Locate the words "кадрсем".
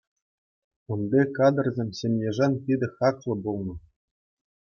1.35-1.89